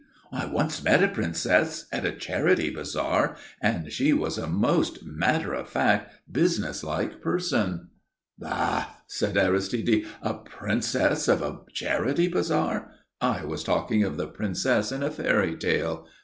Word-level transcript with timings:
"I 0.31 0.47
once 0.47 0.81
met 0.83 1.03
a 1.03 1.07
princess 1.07 1.85
at 1.91 2.07
a 2.07 2.11
charity 2.11 2.71
bazaar 2.71 3.35
and 3.61 3.91
she 3.91 4.13
was 4.13 4.39
a 4.39 4.47
most 4.47 5.05
matter 5.05 5.53
of 5.53 5.69
fact, 5.69 6.11
businesslike 6.31 7.21
person." 7.21 7.89
"Bah!" 8.39 8.87
said 9.05 9.37
Aristide. 9.37 10.07
"A 10.23 10.33
princess 10.33 11.27
of 11.27 11.43
a 11.43 11.59
charity 11.71 12.27
bazaar! 12.27 12.89
I 13.21 13.45
was 13.45 13.63
talking 13.63 14.01
of 14.01 14.17
the 14.17 14.25
princess 14.25 14.91
in 14.91 15.03
a 15.03 15.11
fairytale. 15.11 16.07